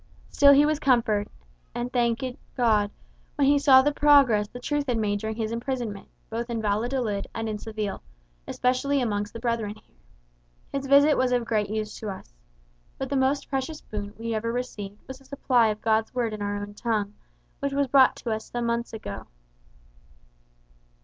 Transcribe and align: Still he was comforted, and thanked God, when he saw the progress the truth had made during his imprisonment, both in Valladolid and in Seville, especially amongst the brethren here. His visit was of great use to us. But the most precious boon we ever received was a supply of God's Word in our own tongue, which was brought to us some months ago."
Still 0.31 0.53
he 0.53 0.65
was 0.65 0.79
comforted, 0.79 1.31
and 1.75 1.93
thanked 1.93 2.23
God, 2.57 2.89
when 3.35 3.45
he 3.45 3.59
saw 3.59 3.83
the 3.83 3.91
progress 3.91 4.47
the 4.47 4.59
truth 4.59 4.87
had 4.87 4.97
made 4.97 5.19
during 5.19 5.35
his 5.35 5.51
imprisonment, 5.51 6.07
both 6.27 6.49
in 6.49 6.59
Valladolid 6.59 7.27
and 7.35 7.47
in 7.47 7.59
Seville, 7.59 8.01
especially 8.47 8.99
amongst 8.99 9.31
the 9.31 9.39
brethren 9.39 9.75
here. 9.75 9.97
His 10.73 10.87
visit 10.87 11.17
was 11.19 11.31
of 11.31 11.45
great 11.45 11.69
use 11.69 11.95
to 11.99 12.09
us. 12.09 12.33
But 12.97 13.11
the 13.11 13.15
most 13.15 13.47
precious 13.47 13.81
boon 13.81 14.15
we 14.17 14.33
ever 14.33 14.51
received 14.51 15.07
was 15.07 15.21
a 15.21 15.25
supply 15.25 15.67
of 15.67 15.81
God's 15.83 16.15
Word 16.15 16.33
in 16.33 16.41
our 16.41 16.55
own 16.57 16.73
tongue, 16.73 17.13
which 17.59 17.71
was 17.73 17.85
brought 17.85 18.15
to 18.15 18.31
us 18.31 18.49
some 18.49 18.65
months 18.65 18.93
ago." 18.93 19.27